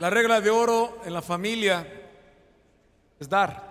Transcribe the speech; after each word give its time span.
La 0.00 0.08
regla 0.08 0.40
de 0.40 0.48
oro 0.48 0.98
en 1.04 1.12
la 1.12 1.20
familia 1.20 1.86
es 3.18 3.28
dar. 3.28 3.70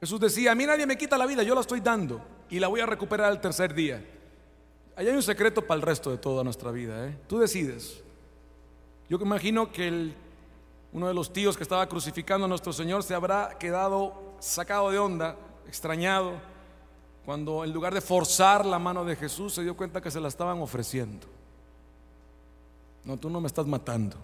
Jesús 0.00 0.18
decía, 0.18 0.52
a 0.52 0.54
mí 0.54 0.64
nadie 0.64 0.86
me 0.86 0.96
quita 0.96 1.18
la 1.18 1.26
vida, 1.26 1.42
yo 1.42 1.54
la 1.54 1.60
estoy 1.60 1.80
dando 1.80 2.22
y 2.48 2.58
la 2.58 2.68
voy 2.68 2.80
a 2.80 2.86
recuperar 2.86 3.30
el 3.30 3.38
tercer 3.38 3.74
día. 3.74 4.02
Ahí 4.96 5.06
hay 5.06 5.14
un 5.14 5.22
secreto 5.22 5.66
para 5.66 5.76
el 5.76 5.82
resto 5.82 6.10
de 6.10 6.16
toda 6.16 6.42
nuestra 6.42 6.70
vida. 6.70 7.06
¿eh? 7.06 7.18
Tú 7.26 7.38
decides. 7.38 8.02
Yo 9.10 9.18
imagino 9.20 9.70
que 9.70 10.14
uno 10.94 11.08
de 11.08 11.12
los 11.12 11.30
tíos 11.30 11.58
que 11.58 11.62
estaba 11.62 11.86
crucificando 11.86 12.46
a 12.46 12.48
nuestro 12.48 12.72
Señor 12.72 13.02
se 13.02 13.14
habrá 13.14 13.58
quedado 13.58 14.14
sacado 14.38 14.90
de 14.90 14.98
onda, 14.98 15.36
extrañado, 15.66 16.40
cuando 17.26 17.64
en 17.64 17.72
lugar 17.74 17.92
de 17.92 18.00
forzar 18.00 18.64
la 18.64 18.78
mano 18.78 19.04
de 19.04 19.14
Jesús 19.14 19.52
se 19.52 19.62
dio 19.62 19.76
cuenta 19.76 20.00
que 20.00 20.10
se 20.10 20.20
la 20.20 20.28
estaban 20.28 20.58
ofreciendo. 20.62 21.26
No, 23.04 23.18
tú 23.18 23.28
no 23.28 23.42
me 23.42 23.46
estás 23.46 23.66
matando 23.66 24.16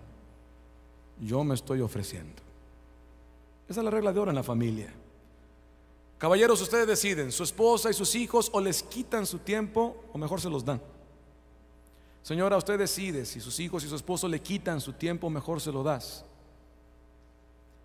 yo 1.20 1.44
me 1.44 1.54
estoy 1.54 1.80
ofreciendo. 1.80 2.42
Esa 3.68 3.80
es 3.80 3.84
la 3.84 3.90
regla 3.90 4.12
de 4.12 4.20
oro 4.20 4.30
en 4.30 4.36
la 4.36 4.42
familia. 4.42 4.92
Caballeros, 6.18 6.60
ustedes 6.60 6.86
deciden, 6.86 7.32
su 7.32 7.42
esposa 7.42 7.90
y 7.90 7.94
sus 7.94 8.14
hijos 8.14 8.50
o 8.52 8.60
les 8.60 8.82
quitan 8.82 9.26
su 9.26 9.38
tiempo 9.38 10.04
o 10.12 10.18
mejor 10.18 10.40
se 10.40 10.50
los 10.50 10.64
dan. 10.64 10.80
Señora, 12.22 12.56
usted 12.56 12.78
decide 12.78 13.26
si 13.26 13.40
sus 13.40 13.60
hijos 13.60 13.84
y 13.84 13.88
su 13.88 13.96
esposo 13.96 14.28
le 14.28 14.40
quitan 14.40 14.80
su 14.80 14.94
tiempo, 14.94 15.28
mejor 15.28 15.60
se 15.60 15.70
lo 15.70 15.82
das. 15.82 16.24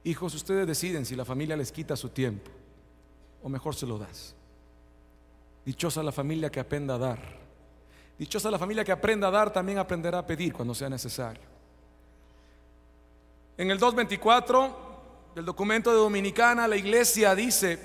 Hijos, 0.04 0.34
ustedes 0.34 0.66
deciden 0.66 1.06
si 1.06 1.16
la 1.16 1.26
familia 1.26 1.58
les 1.58 1.72
quita 1.72 1.96
su 1.98 2.10
tiempo 2.10 2.50
o 3.44 3.50
mejor 3.50 3.76
se 3.76 3.86
lo 3.86 3.98
das. 3.98 4.34
Dichosa 5.66 6.02
la 6.02 6.12
familia 6.12 6.50
que 6.50 6.60
aprenda 6.60 6.96
a 6.96 6.98
dar. 6.98 7.20
Dichosa 8.18 8.50
la 8.50 8.58
familia 8.58 8.84
que 8.84 8.92
aprenda 8.92 9.28
a 9.28 9.32
dar, 9.32 9.52
también 9.52 9.78
aprenderá 9.78 10.20
a 10.20 10.26
pedir 10.26 10.54
cuando 10.54 10.74
sea 10.74 10.90
necesario. 10.90 11.59
En 13.60 13.70
el 13.70 13.78
224 13.78 14.74
del 15.36 15.44
documento 15.44 15.90
de 15.90 15.98
Dominicana, 15.98 16.66
la 16.66 16.78
iglesia 16.78 17.36
dice 17.36 17.78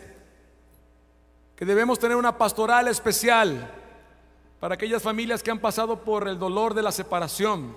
que 1.57 1.65
debemos 1.65 1.99
tener 1.99 2.17
una 2.17 2.39
pastoral 2.39 2.87
especial 2.87 3.75
para 4.61 4.77
aquellas 4.77 5.03
familias 5.03 5.43
que 5.43 5.51
han 5.51 5.59
pasado 5.59 6.05
por 6.05 6.29
el 6.29 6.39
dolor 6.39 6.75
de 6.75 6.83
la 6.83 6.93
separación, 6.93 7.75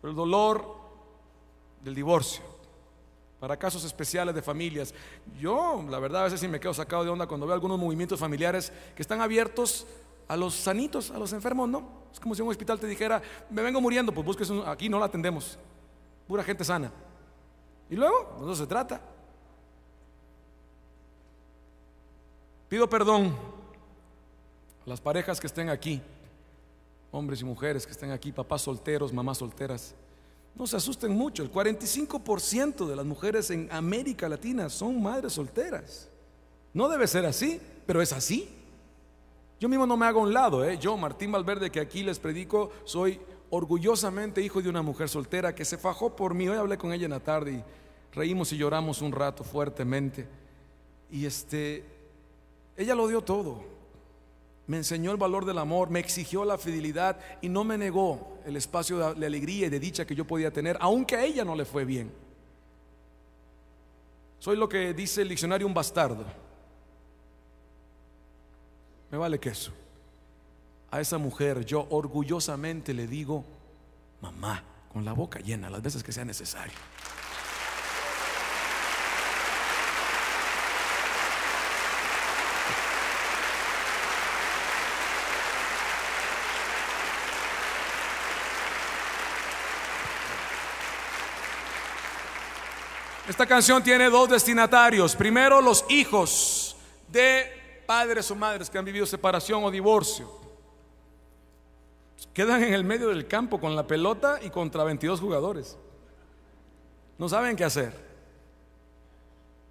por 0.00 0.10
el 0.10 0.14
dolor 0.14 0.76
del 1.82 1.96
divorcio, 1.96 2.44
para 3.40 3.56
casos 3.56 3.82
especiales 3.82 4.32
de 4.32 4.40
familias. 4.40 4.94
Yo, 5.40 5.84
la 5.90 5.98
verdad, 5.98 6.20
a 6.20 6.24
veces 6.26 6.38
sí 6.38 6.46
me 6.46 6.60
quedo 6.60 6.72
sacado 6.72 7.02
de 7.02 7.10
onda 7.10 7.26
cuando 7.26 7.46
veo 7.46 7.54
algunos 7.54 7.80
movimientos 7.80 8.20
familiares 8.20 8.72
que 8.94 9.02
están 9.02 9.20
abiertos 9.20 9.88
a 10.28 10.36
los 10.36 10.54
sanitos, 10.54 11.10
a 11.10 11.18
los 11.18 11.32
enfermos, 11.32 11.68
no. 11.68 11.82
Es 12.12 12.20
como 12.20 12.36
si 12.36 12.42
un 12.42 12.48
hospital 12.48 12.78
te 12.78 12.86
dijera, 12.86 13.20
me 13.50 13.60
vengo 13.60 13.80
muriendo, 13.80 14.12
pues 14.12 14.24
busques 14.24 14.48
aquí, 14.68 14.88
no 14.88 15.00
la 15.00 15.06
atendemos 15.06 15.58
pura 16.28 16.44
gente 16.44 16.62
sana. 16.62 16.92
Y 17.90 17.96
luego, 17.96 18.36
eso 18.42 18.54
se 18.54 18.66
trata. 18.66 19.00
Pido 22.68 22.88
perdón 22.88 23.34
a 24.84 24.88
las 24.88 25.00
parejas 25.00 25.40
que 25.40 25.46
estén 25.46 25.70
aquí, 25.70 26.02
hombres 27.10 27.40
y 27.40 27.44
mujeres 27.44 27.86
que 27.86 27.92
estén 27.92 28.10
aquí, 28.10 28.30
papás 28.30 28.60
solteros, 28.62 29.10
mamás 29.10 29.38
solteras. 29.38 29.94
No 30.54 30.66
se 30.66 30.76
asusten 30.76 31.12
mucho, 31.12 31.42
el 31.42 31.50
45% 31.50 32.86
de 32.86 32.96
las 32.96 33.06
mujeres 33.06 33.50
en 33.50 33.68
América 33.72 34.28
Latina 34.28 34.68
son 34.68 35.02
madres 35.02 35.32
solteras. 35.32 36.10
No 36.74 36.88
debe 36.88 37.06
ser 37.06 37.24
así, 37.24 37.58
pero 37.86 38.02
es 38.02 38.12
así. 38.12 38.54
Yo 39.58 39.68
mismo 39.68 39.86
no 39.86 39.96
me 39.96 40.06
hago 40.06 40.20
a 40.20 40.24
un 40.24 40.34
lado, 40.34 40.64
¿eh? 40.64 40.78
yo, 40.78 40.96
Martín 40.96 41.32
Valverde, 41.32 41.70
que 41.70 41.80
aquí 41.80 42.02
les 42.02 42.18
predico, 42.18 42.70
soy 42.84 43.18
orgullosamente 43.50 44.42
hijo 44.42 44.60
de 44.60 44.68
una 44.68 44.82
mujer 44.82 45.08
soltera 45.08 45.54
que 45.54 45.64
se 45.64 45.78
fajó 45.78 46.14
por 46.14 46.34
mí. 46.34 46.48
Hoy 46.48 46.58
hablé 46.58 46.76
con 46.76 46.92
ella 46.92 47.04
en 47.04 47.12
la 47.12 47.20
tarde 47.20 47.52
y 47.52 47.64
reímos 48.14 48.52
y 48.52 48.56
lloramos 48.56 49.02
un 49.02 49.12
rato 49.12 49.44
fuertemente. 49.44 50.26
Y 51.10 51.24
este, 51.24 51.84
ella 52.76 52.94
lo 52.94 53.08
dio 53.08 53.22
todo. 53.22 53.64
Me 54.66 54.76
enseñó 54.76 55.10
el 55.12 55.16
valor 55.16 55.46
del 55.46 55.58
amor, 55.58 55.88
me 55.88 56.00
exigió 56.00 56.44
la 56.44 56.58
fidelidad 56.58 57.18
y 57.40 57.48
no 57.48 57.64
me 57.64 57.78
negó 57.78 58.38
el 58.44 58.56
espacio 58.56 59.14
de 59.14 59.26
alegría 59.26 59.66
y 59.66 59.70
de 59.70 59.80
dicha 59.80 60.06
que 60.06 60.14
yo 60.14 60.26
podía 60.26 60.52
tener, 60.52 60.76
aunque 60.80 61.16
a 61.16 61.24
ella 61.24 61.44
no 61.44 61.54
le 61.54 61.64
fue 61.64 61.86
bien. 61.86 62.12
Soy 64.38 64.56
lo 64.56 64.68
que 64.68 64.92
dice 64.92 65.22
el 65.22 65.28
diccionario 65.30 65.66
un 65.66 65.72
bastardo. 65.72 66.24
Me 69.10 69.16
vale 69.16 69.38
queso 69.38 69.72
a 70.90 71.00
esa 71.00 71.18
mujer 71.18 71.64
yo 71.64 71.86
orgullosamente 71.90 72.94
le 72.94 73.06
digo, 73.06 73.44
mamá, 74.20 74.64
con 74.92 75.04
la 75.04 75.12
boca 75.12 75.38
llena, 75.40 75.68
las 75.68 75.82
veces 75.82 76.02
que 76.02 76.12
sea 76.12 76.24
necesario. 76.24 76.74
Esta 93.28 93.44
canción 93.44 93.82
tiene 93.82 94.08
dos 94.08 94.30
destinatarios. 94.30 95.14
Primero, 95.14 95.60
los 95.60 95.84
hijos 95.90 96.74
de 97.08 97.82
padres 97.86 98.30
o 98.30 98.34
madres 98.34 98.70
que 98.70 98.78
han 98.78 98.84
vivido 98.86 99.04
separación 99.04 99.62
o 99.64 99.70
divorcio. 99.70 100.37
Quedan 102.32 102.62
en 102.62 102.74
el 102.74 102.84
medio 102.84 103.08
del 103.08 103.26
campo 103.26 103.60
con 103.60 103.76
la 103.76 103.86
pelota 103.86 104.40
y 104.42 104.50
contra 104.50 104.84
22 104.84 105.20
jugadores. 105.20 105.76
No 107.16 107.28
saben 107.28 107.56
qué 107.56 107.64
hacer. 107.64 107.92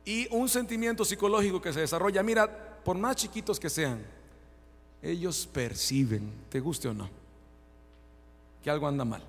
Y 0.05 0.27
un 0.33 0.47
sentimiento 0.47 1.03
psicológico 1.03 1.61
que 1.61 1.73
se 1.73 1.81
desarrolla, 1.81 2.23
mira, 2.23 2.81
por 2.83 2.97
más 2.97 3.17
chiquitos 3.17 3.59
que 3.59 3.69
sean, 3.69 4.01
ellos 5.01 5.47
perciben, 5.51 6.31
te 6.49 6.61
guste 6.61 6.87
o 6.87 6.93
no, 6.93 7.09
que 8.63 8.69
algo 8.69 8.87
anda 8.87 9.03
mal. 9.03 9.21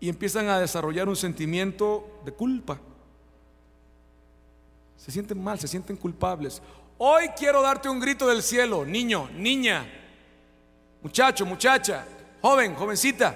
Y 0.00 0.08
empiezan 0.08 0.48
a 0.48 0.58
desarrollar 0.58 1.08
un 1.08 1.16
sentimiento 1.16 2.20
de 2.24 2.32
culpa. 2.32 2.78
Se 4.96 5.12
sienten 5.12 5.42
mal, 5.42 5.58
se 5.60 5.68
sienten 5.68 5.96
culpables. 5.96 6.60
Hoy 6.98 7.28
quiero 7.36 7.62
darte 7.62 7.88
un 7.88 8.00
grito 8.00 8.26
del 8.26 8.42
cielo, 8.42 8.84
niño, 8.84 9.30
niña, 9.36 9.86
muchacho, 11.04 11.46
muchacha, 11.46 12.04
joven, 12.40 12.74
jovencita, 12.74 13.34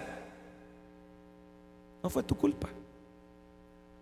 no 2.02 2.10
fue 2.10 2.24
tu 2.24 2.36
culpa. 2.36 2.68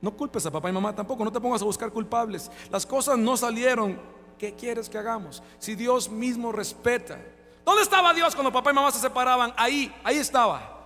No 0.01 0.17
culpes 0.17 0.47
a 0.47 0.51
papá 0.51 0.71
y 0.71 0.73
mamá 0.73 0.95
tampoco, 0.95 1.25
no 1.25 1.33
te 1.33 1.41
pongas 1.41 1.61
a 1.61 1.65
buscar 1.65 1.91
culpables. 1.91 2.51
Las 2.71 2.87
cosas 2.87 3.19
no 3.19 3.37
salieron. 3.37 3.99
¿Qué 4.39 4.55
quieres 4.55 4.89
que 4.89 4.99
hagamos? 4.99 5.43
Si 5.59 5.75
Dios 5.75 6.09
mismo 6.09 6.53
respeta. 6.53 7.19
¿Dónde 7.65 7.83
estaba 7.83 8.15
Dios 8.15 8.35
cuando 8.35 8.53
papá 8.53 8.71
y 8.71 8.75
mamá 8.75 8.93
se 8.93 9.01
separaban? 9.01 9.53
Ahí, 9.57 9.93
ahí 10.05 10.19
estaba. 10.19 10.77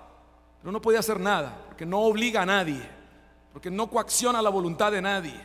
Pero 0.63 0.73
no 0.73 0.81
podía 0.81 1.01
hacer 1.01 1.21
nada, 1.21 1.65
porque 1.67 1.85
no 1.85 2.01
obliga 2.01 2.43
a 2.43 2.47
nadie, 2.47 2.81
porque 3.53 3.71
no 3.71 3.91
coacciona 3.91 4.41
la 4.41 4.51
voluntad 4.51 4.93
de 4.93 5.03
nadie, 5.03 5.39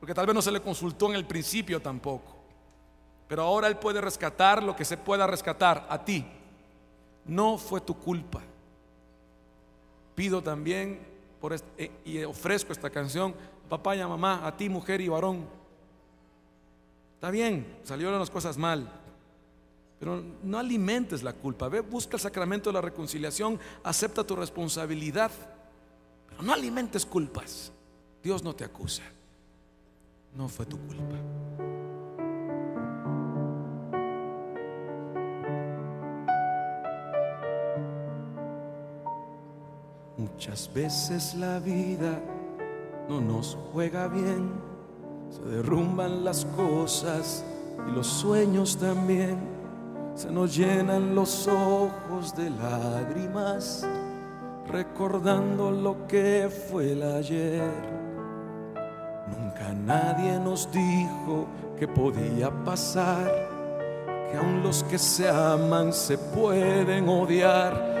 porque 0.00 0.14
tal 0.14 0.26
vez 0.26 0.34
no 0.34 0.42
se 0.42 0.50
le 0.50 0.60
consultó 0.60 1.08
en 1.10 1.16
el 1.16 1.26
principio 1.26 1.80
tampoco. 1.80 2.35
Pero 3.28 3.42
ahora 3.42 3.68
Él 3.68 3.76
puede 3.76 4.00
rescatar 4.00 4.62
lo 4.62 4.76
que 4.76 4.84
se 4.84 4.96
pueda 4.96 5.26
rescatar 5.26 5.86
a 5.88 6.04
ti. 6.04 6.24
No 7.24 7.58
fue 7.58 7.80
tu 7.80 7.94
culpa. 7.98 8.40
Pido 10.14 10.42
también 10.42 11.00
eh, 11.76 11.90
y 12.04 12.22
ofrezco 12.24 12.72
esta 12.72 12.90
canción, 12.90 13.34
papá 13.68 13.96
y 13.96 14.00
a 14.00 14.08
mamá, 14.08 14.46
a 14.46 14.56
ti 14.56 14.68
mujer 14.68 15.00
y 15.00 15.08
varón. 15.08 15.46
Está 17.14 17.30
bien, 17.30 17.78
salieron 17.82 18.18
las 18.18 18.30
cosas 18.30 18.56
mal, 18.56 18.90
pero 19.98 20.22
no 20.42 20.58
alimentes 20.58 21.22
la 21.22 21.32
culpa. 21.32 21.68
Ve, 21.68 21.80
busca 21.80 22.16
el 22.16 22.20
sacramento 22.20 22.70
de 22.70 22.74
la 22.74 22.80
reconciliación, 22.80 23.58
acepta 23.82 24.24
tu 24.24 24.36
responsabilidad, 24.36 25.30
pero 26.28 26.42
no 26.42 26.52
alimentes 26.52 27.04
culpas. 27.04 27.72
Dios 28.22 28.42
no 28.42 28.54
te 28.54 28.64
acusa. 28.64 29.02
No 30.34 30.48
fue 30.48 30.66
tu 30.66 30.78
culpa. 30.78 31.65
Muchas 40.36 40.70
veces 40.74 41.34
la 41.34 41.58
vida 41.60 42.20
no 43.08 43.22
nos 43.22 43.56
juega 43.72 44.06
bien, 44.06 44.50
se 45.30 45.40
derrumban 45.48 46.24
las 46.26 46.44
cosas 46.44 47.42
y 47.88 47.92
los 47.92 48.06
sueños 48.06 48.76
también, 48.76 49.38
se 50.14 50.30
nos 50.30 50.54
llenan 50.54 51.14
los 51.14 51.48
ojos 51.48 52.36
de 52.36 52.50
lágrimas, 52.50 53.88
recordando 54.70 55.70
lo 55.70 56.06
que 56.06 56.50
fue 56.70 56.92
el 56.92 57.02
ayer. 57.02 57.72
Nunca 59.38 59.72
nadie 59.72 60.38
nos 60.38 60.70
dijo 60.70 61.46
que 61.78 61.88
podía 61.88 62.50
pasar, 62.62 63.32
que 64.30 64.36
aun 64.36 64.62
los 64.62 64.84
que 64.84 64.98
se 64.98 65.30
aman 65.30 65.94
se 65.94 66.18
pueden 66.18 67.08
odiar 67.08 67.95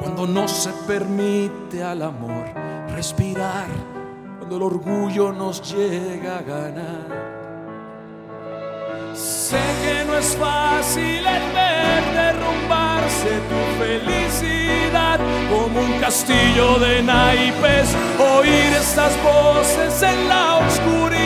Cuando 0.00 0.26
no 0.26 0.48
se 0.48 0.70
permite 0.86 1.82
al 1.82 2.02
amor 2.02 2.46
respirar, 2.88 3.68
cuando 4.38 4.56
el 4.56 4.62
orgullo 4.62 5.32
nos 5.32 5.72
llega 5.72 6.38
a 6.38 6.42
ganar. 6.42 7.30
Sé 9.14 9.60
que 9.82 10.04
no 10.06 10.16
es 10.16 10.36
fácil 10.36 11.18
el 11.18 11.52
ver 11.52 12.02
derrumbarse 12.14 13.28
tu 13.50 13.60
felicidad 13.84 15.20
como 15.50 15.80
un 15.80 16.00
castillo 16.00 16.78
de 16.78 17.02
naipes, 17.02 17.94
oír 18.18 18.72
estas 18.80 19.12
voces 19.22 20.02
en 20.02 20.28
la 20.28 20.56
oscuridad, 20.58 21.19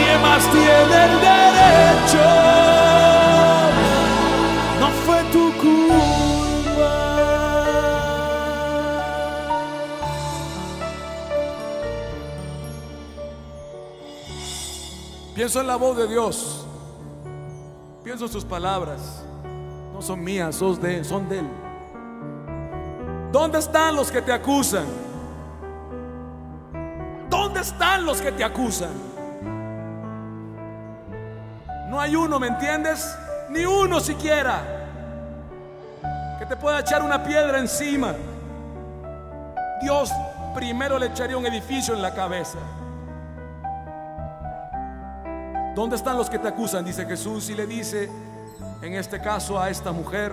nadie 0.00 0.18
más 0.18 0.50
tiene 0.50 1.04
el 1.04 1.20
derecho. 1.20 2.24
No 4.80 4.88
fue 5.04 5.22
tu 5.32 5.52
culpa. 5.58 6.90
Pienso 15.34 15.60
en 15.60 15.66
la 15.66 15.76
voz 15.76 15.96
de 15.96 16.08
Dios. 16.08 16.66
Pienso 18.04 18.26
en 18.26 18.32
sus 18.32 18.44
palabras. 18.44 19.24
No 19.92 20.02
son 20.02 20.22
mías, 20.22 20.56
son 20.56 20.80
de, 20.80 21.04
son 21.04 21.28
de 21.28 21.40
Él. 21.40 21.48
¿Dónde 23.32 23.58
están 23.58 23.94
los 23.94 24.10
que 24.10 24.22
te 24.22 24.32
acusan? 24.32 24.86
¿Dónde 27.28 27.60
están 27.60 28.04
los 28.04 28.20
que 28.20 28.32
te 28.32 28.42
acusan? 28.42 29.09
No 31.90 32.00
hay 32.00 32.14
uno, 32.14 32.38
¿me 32.38 32.46
entiendes? 32.46 33.18
Ni 33.48 33.66
uno 33.66 33.98
siquiera 33.98 34.62
que 36.38 36.46
te 36.46 36.54
pueda 36.54 36.78
echar 36.78 37.02
una 37.02 37.20
piedra 37.24 37.58
encima. 37.58 38.14
Dios 39.82 40.12
primero 40.54 41.00
le 41.00 41.06
echaría 41.06 41.36
un 41.36 41.44
edificio 41.46 41.92
en 41.92 42.00
la 42.00 42.14
cabeza. 42.14 42.58
¿Dónde 45.74 45.96
están 45.96 46.16
los 46.16 46.30
que 46.30 46.38
te 46.38 46.46
acusan? 46.46 46.84
Dice 46.84 47.04
Jesús 47.06 47.50
y 47.50 47.56
le 47.56 47.66
dice, 47.66 48.08
en 48.82 48.94
este 48.94 49.20
caso 49.20 49.58
a 49.58 49.68
esta 49.68 49.90
mujer, 49.90 50.32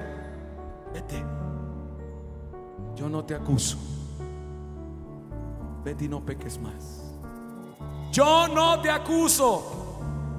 vete, 0.94 1.24
yo 2.95 3.10
no 3.10 3.25
te 3.25 3.33
acuso, 3.33 3.77
vete 5.83 6.06
y 6.06 6.07
no 6.07 6.24
peques 6.24 6.60
más. 6.60 7.15
Yo 8.12 8.48
no 8.48 8.80
te 8.80 8.92
acuso. 8.92 9.87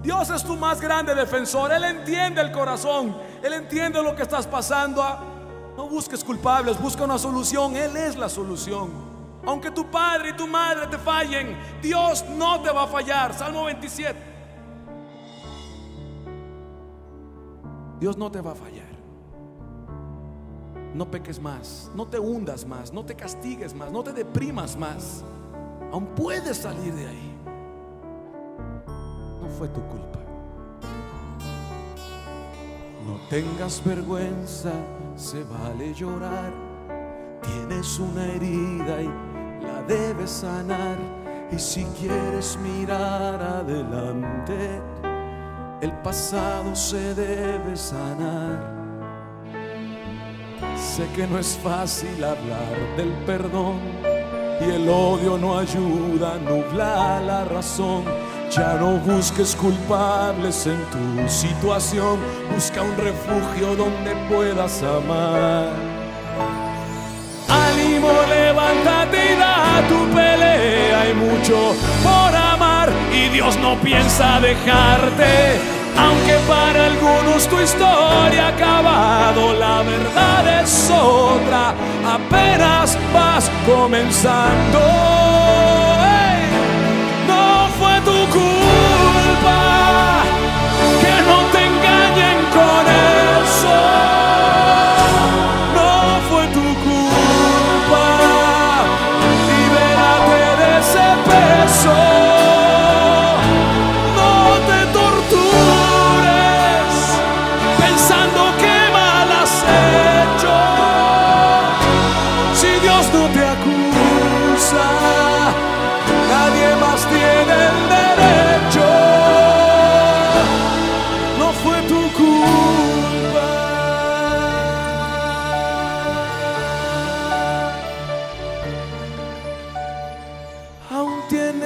Dios 0.03 0.31
es 0.31 0.45
tu 0.45 0.57
más 0.57 0.81
grande 0.81 1.15
defensor. 1.15 1.73
Él 1.73 1.85
entiende 1.85 2.41
el 2.41 2.53
corazón. 2.53 3.17
Él 3.43 3.53
entiende 3.53 4.03
lo 4.03 4.15
que 4.15 4.23
estás 4.23 4.47
pasando. 4.47 5.03
No 5.77 5.89
busques 5.89 6.25
culpables, 6.25 6.81
busca 6.81 7.05
una 7.05 7.19
solución. 7.19 7.77
Él 7.77 7.97
es 7.97 8.17
la 8.17 8.29
solución. 8.29 8.91
Aunque 9.47 9.71
tu 9.71 9.91
padre 9.91 10.31
y 10.31 10.33
tu 10.35 10.47
madre 10.47 10.87
te 10.89 10.99
fallen, 10.99 11.57
Dios 11.81 12.25
no 12.37 12.61
te 12.61 12.71
va 12.71 12.85
a 12.85 12.87
fallar. 12.87 13.33
Salmo 13.35 13.65
27. 13.65 14.19
Dios 18.01 18.17
no 18.17 18.31
te 18.31 18.41
va 18.41 18.53
a 18.53 18.55
fallar. 18.55 18.89
No 20.95 21.11
peques 21.11 21.41
más, 21.41 21.91
no 21.95 22.07
te 22.07 22.19
hundas 22.19 22.67
más, 22.67 22.93
no 22.93 23.05
te 23.05 23.15
castigues 23.15 23.75
más, 23.75 23.91
no 23.93 24.03
te 24.03 24.13
deprimas 24.13 24.77
más. 24.77 25.23
Aún 25.93 26.07
puedes 26.15 26.59
salir 26.59 26.95
de 26.95 27.07
ahí. 27.07 27.28
Fue 29.59 29.67
tu 29.67 29.81
culpa. 29.81 30.21
No 33.05 33.17
tengas 33.29 33.83
vergüenza, 33.85 34.71
se 35.17 35.43
vale 35.43 35.93
llorar. 35.93 36.53
Tienes 37.43 37.99
una 37.99 38.25
herida 38.27 39.03
y 39.03 39.09
la 39.65 39.83
debes 39.83 40.31
sanar. 40.31 40.97
Y 41.51 41.59
si 41.59 41.83
quieres 42.01 42.57
mirar 42.63 43.43
adelante, 43.43 44.81
el 45.81 45.91
pasado 46.05 46.77
se 46.77 47.17
debe 47.17 47.77
sanar. 47.77 48.79
Sé 50.77 51.05
que 51.17 51.27
no 51.27 51.37
es 51.37 51.59
fácil 51.65 52.23
hablar 52.23 52.97
del 52.97 53.11
perdón 53.27 53.81
y 54.61 54.71
el 54.71 54.89
odio 54.89 55.37
no 55.37 55.59
ayuda 55.59 56.35
a 56.35 56.39
nublar 56.39 57.23
la 57.23 57.45
razón. 57.45 58.05
Ya 58.51 58.79
no 58.81 58.97
busques 58.99 59.55
culpables 59.55 60.67
en 60.67 60.83
tu 60.91 61.29
situación, 61.29 62.19
busca 62.53 62.81
un 62.81 62.97
refugio 62.97 63.77
donde 63.77 64.17
puedas 64.31 64.83
amar. 64.83 65.69
Ánimo, 67.47 68.11
levántate 68.29 69.35
y 69.35 69.37
da 69.39 69.87
tu 69.87 70.15
pelea. 70.15 71.01
Hay 71.03 71.13
mucho 71.13 71.75
por 72.03 72.35
amar 72.35 72.89
y 73.13 73.29
Dios 73.29 73.59
no 73.59 73.77
piensa 73.81 74.41
dejarte. 74.41 75.61
Aunque 75.99 76.39
para 76.49 76.87
algunos 76.87 77.47
tu 77.49 77.61
historia 77.61 78.47
ha 78.47 78.49
acabado, 78.49 79.53
la 79.55 79.83
verdad 79.83 80.63
es 80.63 80.91
otra. 80.91 81.75
Apenas 82.07 82.97
vas 83.13 83.51
comenzando. 83.67 85.19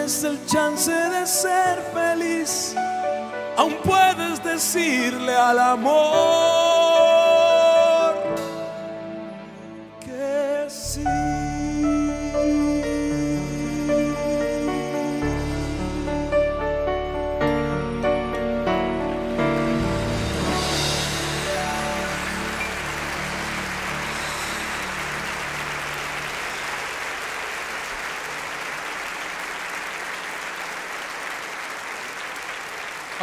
Tienes 0.02 0.25
el 0.25 0.47
chance 0.47 0.90
de 0.90 1.26
ser 1.26 1.78
feliz. 1.94 2.75
Aún 3.56 3.76
puedes 3.85 4.42
decirle 4.42 5.37
al 5.37 5.59
amor 5.61 6.72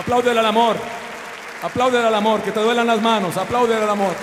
Apláudele 0.10 0.40
al 0.40 0.46
amor. 0.48 0.76
Apláudele 1.62 2.08
al 2.08 2.16
amor, 2.16 2.42
que 2.42 2.52
te 2.52 2.60
duelan 2.60 2.88
las 2.88 3.00
manos. 3.00 3.38
Apláudele 3.38 3.84
al 3.84 3.92
amor. 3.92 4.16